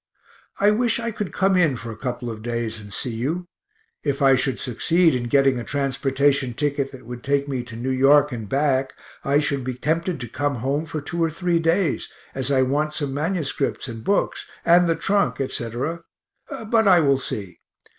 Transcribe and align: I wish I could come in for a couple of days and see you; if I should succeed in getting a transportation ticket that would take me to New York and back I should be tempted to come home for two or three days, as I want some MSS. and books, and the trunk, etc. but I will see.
I 0.59 0.71
wish 0.71 0.99
I 0.99 1.11
could 1.11 1.31
come 1.31 1.55
in 1.55 1.77
for 1.77 1.91
a 1.91 1.95
couple 1.95 2.31
of 2.31 2.41
days 2.41 2.79
and 2.79 2.91
see 2.91 3.13
you; 3.13 3.45
if 4.01 4.19
I 4.19 4.33
should 4.33 4.59
succeed 4.59 5.13
in 5.13 5.25
getting 5.25 5.59
a 5.59 5.63
transportation 5.63 6.55
ticket 6.55 6.91
that 6.91 7.05
would 7.05 7.23
take 7.23 7.47
me 7.47 7.61
to 7.65 7.75
New 7.75 7.91
York 7.91 8.31
and 8.31 8.49
back 8.49 8.93
I 9.23 9.37
should 9.37 9.63
be 9.63 9.75
tempted 9.75 10.19
to 10.19 10.27
come 10.27 10.55
home 10.55 10.87
for 10.87 11.01
two 11.01 11.23
or 11.23 11.29
three 11.29 11.59
days, 11.59 12.09
as 12.33 12.51
I 12.51 12.63
want 12.63 12.95
some 12.95 13.13
MSS. 13.13 13.87
and 13.87 14.03
books, 14.03 14.47
and 14.65 14.87
the 14.87 14.95
trunk, 14.95 15.39
etc. 15.39 16.01
but 16.49 16.87
I 16.87 16.99
will 16.99 17.19
see. 17.19 17.59